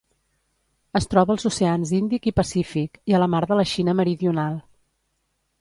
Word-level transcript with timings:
Es 0.99 1.05
troba 1.11 1.35
als 1.37 1.45
oceans 1.49 1.91
Índic 1.99 2.25
i 2.31 2.35
Pacífic, 2.39 2.99
i 3.13 3.19
a 3.19 3.23
la 3.25 3.31
Mar 3.35 3.45
de 3.53 3.61
la 3.61 3.67
Xina 3.75 3.99
Meridional. 4.01 4.61